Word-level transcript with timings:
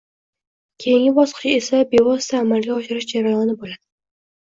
Keyingi 0.85 1.09
bosqich 1.17 1.51
esa 1.57 1.81
bevosita 1.91 2.39
amalga 2.45 2.73
oshirish 2.77 3.07
jarayoni 3.13 3.55
boʻladi 3.61 3.83